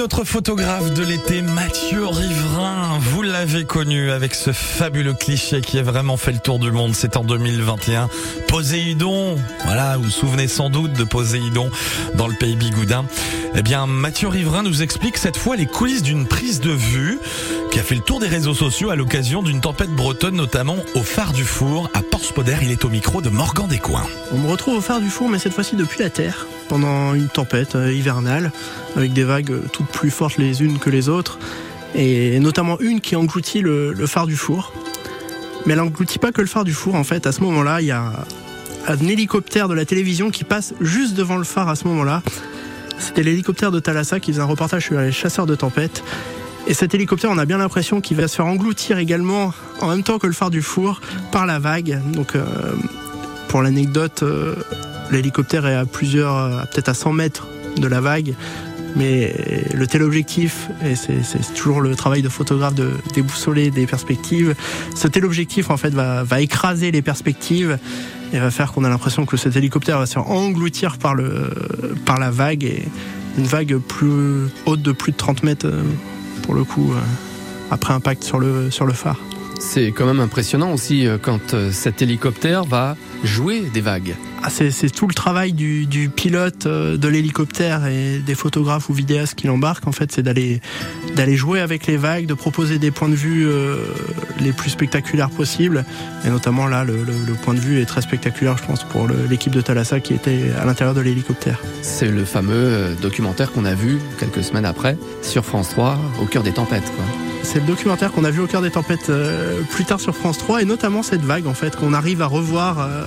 notre 0.00 0.24
photographe 0.24 0.94
de 0.94 1.04
l'été, 1.04 1.42
Mathieu 1.42 2.06
Riverain. 2.06 2.98
Vous 3.00 3.20
l'avez 3.20 3.64
connu 3.64 4.10
avec 4.10 4.34
ce 4.34 4.50
fabuleux 4.50 5.12
cliché 5.12 5.60
qui 5.60 5.78
a 5.78 5.82
vraiment 5.82 6.16
fait 6.16 6.32
le 6.32 6.38
tour 6.38 6.58
du 6.58 6.70
monde. 6.70 6.94
C'est 6.94 7.18
en 7.18 7.24
2021. 7.24 8.08
Poséidon. 8.48 9.36
Voilà, 9.66 9.98
vous 9.98 10.04
vous 10.04 10.10
souvenez 10.10 10.48
sans 10.48 10.70
doute 10.70 10.94
de 10.94 11.04
Poséidon 11.04 11.70
dans 12.14 12.28
le 12.28 12.34
pays 12.34 12.56
bigoudin. 12.56 13.04
Eh 13.54 13.60
bien, 13.60 13.86
Mathieu 13.86 14.28
Riverain 14.28 14.62
nous 14.62 14.80
explique 14.80 15.18
cette 15.18 15.36
fois 15.36 15.56
les 15.56 15.66
coulisses 15.66 16.02
d'une 16.02 16.26
prise 16.26 16.60
de 16.60 16.70
vue 16.70 17.18
qui 17.70 17.78
a 17.78 17.82
fait 17.82 17.96
le 17.96 18.00
tour 18.00 18.20
des 18.20 18.28
réseaux 18.28 18.54
sociaux 18.54 18.88
à 18.88 18.96
l'occasion 18.96 19.42
d'une 19.42 19.60
tempête 19.60 19.90
bretonne, 19.90 20.36
notamment 20.36 20.76
au 20.94 21.02
phare 21.02 21.34
du 21.34 21.44
Four 21.44 21.90
à 21.92 22.00
Porspoder. 22.00 22.56
Il 22.62 22.70
est 22.70 22.86
au 22.86 22.88
micro 22.88 23.20
de 23.20 23.28
Morgan 23.28 23.68
Descoings. 23.68 24.08
On 24.32 24.38
me 24.38 24.48
retrouve 24.48 24.78
au 24.78 24.80
phare 24.80 25.00
du 25.00 25.10
Four, 25.10 25.28
mais 25.28 25.38
cette 25.38 25.52
fois-ci 25.52 25.76
depuis 25.76 26.00
la 26.00 26.08
Terre, 26.08 26.46
pendant 26.70 27.14
une 27.14 27.26
tempête 27.26 27.74
euh, 27.74 27.92
hivernale, 27.92 28.52
avec 28.96 29.12
des 29.12 29.24
vagues 29.24 29.50
euh, 29.50 29.62
toutes 29.72 29.88
plus 29.88 30.10
fortes 30.10 30.38
les 30.38 30.62
unes 30.62 30.78
que 30.78 30.88
les 30.88 31.08
autres, 31.08 31.40
et 31.96 32.38
notamment 32.38 32.78
une 32.78 33.00
qui 33.00 33.16
engloutit 33.16 33.60
le, 33.60 33.92
phare 34.06 34.28
du 34.28 34.36
Four. 34.36 34.72
Mais 35.66 35.72
elle 35.72 35.80
engloutit 35.80 36.20
pas 36.20 36.30
que 36.30 36.40
le 36.40 36.46
phare 36.46 36.62
du 36.62 36.72
Four, 36.72 36.94
en 36.94 37.02
fait. 37.02 37.26
À 37.26 37.32
ce 37.32 37.40
moment-là, 37.40 37.80
il 37.80 37.88
y 37.88 37.90
a 37.90 38.12
un 38.86 38.98
hélicoptère 38.98 39.66
de 39.66 39.74
la 39.74 39.84
télévision 39.84 40.30
qui 40.30 40.44
passe 40.44 40.72
juste 40.80 41.14
devant 41.14 41.36
le 41.38 41.44
phare 41.44 41.68
à 41.68 41.74
ce 41.74 41.88
moment-là. 41.88 42.22
C'était 42.98 43.24
l'hélicoptère 43.24 43.72
de 43.72 43.80
Thalassa 43.80 44.20
qui 44.20 44.30
faisait 44.30 44.42
un 44.42 44.46
reportage 44.46 44.84
sur 44.84 45.00
les 45.00 45.10
chasseurs 45.10 45.46
de 45.46 45.56
tempête. 45.56 46.04
Et 46.68 46.74
cet 46.74 46.94
hélicoptère, 46.94 47.30
on 47.32 47.38
a 47.38 47.46
bien 47.46 47.58
l'impression 47.58 48.00
qu'il 48.00 48.16
va 48.16 48.28
se 48.28 48.36
faire 48.36 48.46
engloutir 48.46 48.98
également, 48.98 49.52
en 49.80 49.88
même 49.88 50.04
temps 50.04 50.20
que 50.20 50.28
le 50.28 50.34
phare 50.34 50.50
du 50.50 50.62
four, 50.62 51.00
par 51.32 51.46
la 51.46 51.58
vague. 51.58 52.00
Donc, 52.12 52.36
euh, 52.36 52.44
pour 53.48 53.60
l'anecdote, 53.60 54.22
l'hélicoptère 55.10 55.66
est 55.66 55.74
à 55.74 55.84
plusieurs, 55.84 56.36
euh, 56.36 56.62
peut-être 56.70 56.88
à 56.88 56.94
100 56.94 57.12
mètres 57.12 57.48
de 57.76 57.86
la 57.86 58.00
vague. 58.00 58.34
Mais 58.96 59.32
le 59.72 59.86
téléobjectif, 59.86 60.68
et 60.84 60.96
c'est 60.96 61.54
toujours 61.54 61.80
le 61.80 61.94
travail 61.94 62.22
de 62.22 62.28
photographe 62.28 62.74
de 62.74 62.90
déboussoler 63.14 63.70
des 63.70 63.86
perspectives, 63.86 64.56
ce 64.96 65.06
téléobjectif 65.06 65.70
en 65.70 65.76
fait 65.76 65.90
va, 65.90 66.24
va 66.24 66.40
écraser 66.40 66.90
les 66.90 67.00
perspectives 67.00 67.78
et 68.32 68.38
va 68.38 68.50
faire 68.50 68.72
qu'on 68.72 68.84
a 68.84 68.88
l'impression 68.88 69.26
que 69.26 69.36
cet 69.36 69.56
hélicoptère 69.56 69.98
va 69.98 70.06
se 70.06 70.18
engloutir 70.18 70.98
par, 70.98 71.14
le, 71.14 71.50
par 72.04 72.18
la 72.18 72.30
vague 72.30 72.64
et 72.64 72.84
une 73.38 73.44
vague 73.44 73.76
plus 73.78 74.48
haute 74.66 74.82
de 74.82 74.92
plus 74.92 75.12
de 75.12 75.16
30 75.16 75.42
mètres 75.42 75.66
euh, 75.66 75.82
pour 76.42 76.54
le 76.54 76.64
coup 76.64 76.92
euh, 76.92 77.00
après 77.70 77.94
impact 77.94 78.24
sur 78.24 78.38
le, 78.38 78.70
sur 78.70 78.86
le 78.86 78.92
phare. 78.92 79.20
C'est 79.60 79.92
quand 79.92 80.06
même 80.06 80.20
impressionnant 80.20 80.72
aussi 80.72 81.06
euh, 81.06 81.18
quand 81.20 81.54
euh, 81.54 81.70
cet 81.70 82.00
hélicoptère 82.02 82.64
va 82.64 82.96
jouer 83.22 83.60
des 83.72 83.82
vagues. 83.82 84.16
Ah, 84.42 84.48
c'est 84.48 84.70
tout 84.90 85.06
le 85.06 85.12
travail 85.12 85.52
du, 85.52 85.84
du 85.84 86.08
pilote 86.08 86.64
euh, 86.64 86.96
de 86.96 87.06
l'hélicoptère 87.08 87.86
et 87.86 88.18
des 88.24 88.34
photographes 88.34 88.88
ou 88.88 88.94
vidéastes 88.94 89.34
qui 89.34 89.46
l'embarquent 89.46 89.86
en 89.86 89.92
fait 89.92 90.10
c'est 90.12 90.22
d'aller 90.22 90.62
d'aller 91.14 91.36
jouer 91.36 91.60
avec 91.60 91.86
les 91.86 91.98
vagues 91.98 92.24
de 92.24 92.32
proposer 92.32 92.78
des 92.78 92.90
points 92.90 93.10
de 93.10 93.14
vue 93.14 93.46
euh, 93.46 93.76
les 94.40 94.52
plus 94.52 94.70
spectaculaires 94.70 95.28
possibles 95.28 95.84
et 96.24 96.30
notamment 96.30 96.66
là 96.66 96.82
le, 96.84 96.94
le- 97.04 97.12
le 97.26 97.34
point 97.34 97.52
de 97.52 97.60
vue 97.60 97.82
est 97.82 97.86
très 97.86 98.00
spectaculaire 98.00 98.56
je 98.56 98.64
pense 98.64 98.84
pour 98.84 99.06
l'équipe 99.28 99.52
de 99.52 99.60
Thalassa 99.60 100.00
qui 100.00 100.14
était 100.14 100.50
à 100.58 100.64
l'intérieur 100.64 100.94
de 100.94 101.02
l'hélicoptère 101.02 101.60
C'est 101.82 102.08
le 102.10 102.24
fameux 102.24 102.96
documentaire 103.02 103.52
qu'on 103.52 103.66
a 103.66 103.74
vu 103.74 103.98
quelques 104.18 104.42
semaines 104.42 104.64
après 104.64 104.96
sur 105.20 105.44
France 105.44 105.68
3 105.70 105.98
au 106.22 106.24
cœur 106.24 106.42
des 106.42 106.52
tempêtes. 106.52 106.90
Quoi. 106.96 107.04
C'est 107.42 107.60
le 107.60 107.66
documentaire 107.66 108.12
qu'on 108.12 108.24
a 108.24 108.30
vu 108.30 108.40
au 108.40 108.46
cœur 108.46 108.62
des 108.62 108.70
tempêtes 108.70 109.10
euh, 109.10 109.60
plus 109.62 109.84
tard 109.84 110.00
sur 110.00 110.14
France 110.14 110.38
3 110.38 110.62
et 110.62 110.64
notamment 110.64 111.02
cette 111.02 111.22
vague 111.22 111.46
en 111.46 111.54
fait 111.54 111.76
qu'on 111.76 111.92
arrive 111.92 112.22
à 112.22 112.26
revoir 112.26 112.80
euh, 112.80 113.04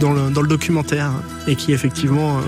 dans, 0.00 0.12
le, 0.12 0.48
documentaire 0.48 1.12
et 1.46 1.54
qui 1.54 1.72
effectivement 1.72 2.38
euh, 2.38 2.40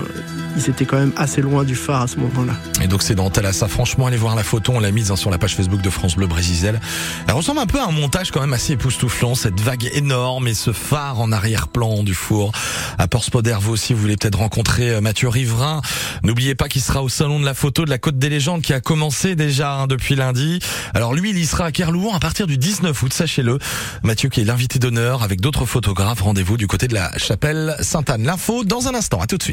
ils 0.56 0.68
étaient 0.68 0.84
quand 0.84 0.98
même 0.98 1.12
assez 1.16 1.40
loin 1.40 1.64
du 1.64 1.74
phare 1.74 2.02
à 2.02 2.06
ce 2.06 2.16
moment-là 2.16 2.54
Et 2.82 2.88
donc 2.88 3.02
c'est 3.02 3.14
dans 3.14 3.30
Thalassa. 3.30 3.68
Franchement, 3.68 4.06
allez 4.06 4.16
voir 4.16 4.34
la 4.34 4.42
photo. 4.42 4.72
On 4.74 4.80
l'a 4.80 4.90
mise 4.90 5.10
hein, 5.10 5.16
sur 5.16 5.30
la 5.30 5.38
page 5.38 5.54
Facebook 5.54 5.80
de 5.80 5.90
France 5.90 6.16
Bleu 6.16 6.26
Brésil. 6.26 6.80
Elle 7.26 7.34
ressemble 7.34 7.60
un 7.60 7.66
peu 7.66 7.78
à 7.78 7.84
un 7.84 7.92
montage 7.92 8.30
quand 8.30 8.40
même 8.40 8.52
assez 8.52 8.74
époustouflant. 8.74 9.34
Cette 9.34 9.60
vague 9.60 9.88
énorme 9.94 10.48
et 10.48 10.54
ce 10.54 10.72
phare 10.72 11.20
en 11.20 11.32
arrière-plan 11.32 12.02
du 12.02 12.14
four. 12.14 12.52
À 12.98 13.08
Porspoder, 13.08 13.56
vous 13.60 13.72
aussi, 13.72 13.94
vous 13.94 14.00
voulez 14.00 14.16
peut-être 14.16 14.38
rencontrer 14.38 14.90
euh, 14.90 15.00
Mathieu 15.00 15.28
Riverain. 15.28 15.80
N'oubliez 16.22 16.54
pas 16.54 16.68
qu'il 16.68 16.82
sera 16.82 17.02
au 17.02 17.08
salon 17.08 17.40
de 17.40 17.44
la 17.44 17.54
photo 17.54 17.84
de 17.84 17.90
la 17.90 17.98
Côte 17.98 18.18
des 18.18 18.28
Légendes 18.28 18.62
qui 18.62 18.72
a 18.72 18.80
commencé 18.80 19.36
déjà 19.36 19.74
hein, 19.74 19.86
depuis 19.86 20.14
lundi. 20.14 20.58
Alors 20.94 21.14
lui, 21.14 21.30
il 21.30 21.38
y 21.38 21.46
sera 21.46 21.66
à 21.66 21.72
Kerlouan 21.72 22.14
à 22.14 22.20
partir 22.20 22.46
du 22.46 22.58
19 22.58 23.00
août, 23.02 23.12
sachez-le. 23.12 23.58
Mathieu 24.02 24.28
qui 24.28 24.40
est 24.40 24.44
l'invité 24.44 24.78
d'honneur 24.78 25.22
avec 25.22 25.40
d'autres 25.40 25.66
photographes. 25.66 26.20
Rendez-vous 26.20 26.56
du 26.56 26.66
côté 26.66 26.88
de 26.88 26.94
la 26.94 27.16
chapelle 27.18 27.41
Sainte-Anne. 27.80 28.24
L'info 28.24 28.64
dans 28.64 28.88
un 28.88 28.94
instant. 28.94 29.20
À 29.20 29.26
tout 29.26 29.36
de 29.36 29.42
suite. 29.42 29.50